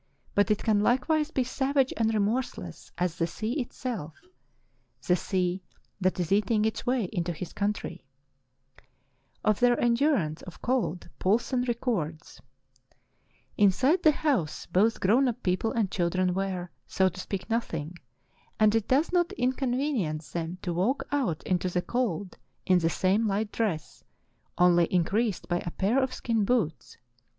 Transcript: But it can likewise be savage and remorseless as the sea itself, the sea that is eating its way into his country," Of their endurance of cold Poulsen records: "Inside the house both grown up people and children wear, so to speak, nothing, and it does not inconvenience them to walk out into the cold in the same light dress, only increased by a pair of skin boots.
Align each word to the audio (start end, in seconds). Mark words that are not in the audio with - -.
But 0.33 0.49
it 0.49 0.63
can 0.63 0.79
likewise 0.79 1.29
be 1.29 1.43
savage 1.43 1.93
and 1.95 2.11
remorseless 2.11 2.91
as 2.97 3.17
the 3.17 3.27
sea 3.27 3.61
itself, 3.61 4.19
the 5.05 5.15
sea 5.15 5.61
that 5.99 6.19
is 6.19 6.31
eating 6.31 6.65
its 6.65 6.87
way 6.87 7.03
into 7.13 7.31
his 7.31 7.53
country," 7.53 8.03
Of 9.45 9.59
their 9.59 9.79
endurance 9.79 10.41
of 10.41 10.59
cold 10.59 11.07
Poulsen 11.19 11.67
records: 11.67 12.41
"Inside 13.59 14.01
the 14.01 14.11
house 14.11 14.65
both 14.65 14.99
grown 14.99 15.27
up 15.27 15.43
people 15.43 15.71
and 15.71 15.91
children 15.91 16.33
wear, 16.33 16.71
so 16.87 17.07
to 17.07 17.19
speak, 17.19 17.47
nothing, 17.47 17.95
and 18.59 18.73
it 18.73 18.87
does 18.87 19.11
not 19.13 19.31
inconvenience 19.33 20.31
them 20.31 20.57
to 20.63 20.73
walk 20.73 21.03
out 21.11 21.43
into 21.43 21.69
the 21.69 21.83
cold 21.83 22.39
in 22.65 22.79
the 22.79 22.89
same 22.89 23.27
light 23.27 23.51
dress, 23.51 24.03
only 24.57 24.85
increased 24.85 25.47
by 25.47 25.59
a 25.59 25.69
pair 25.69 26.01
of 26.01 26.11
skin 26.11 26.43
boots. 26.43 26.97